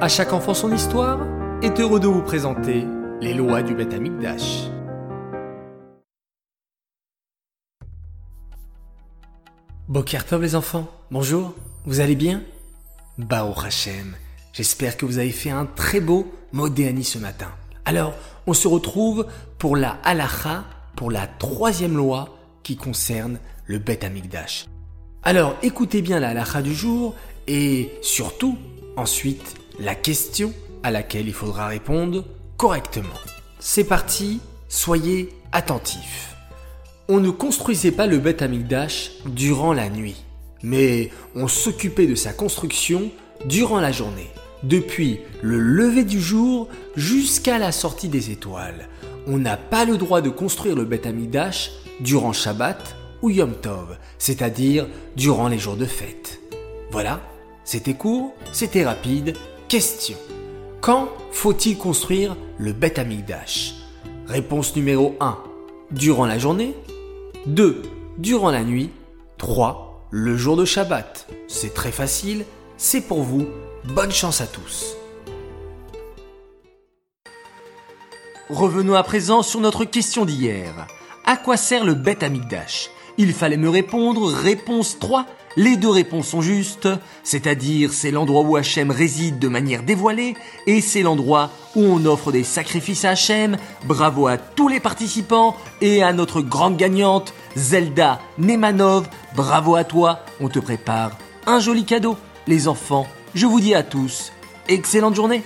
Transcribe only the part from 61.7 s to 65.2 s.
construire le Beth Amikdash Réponse numéro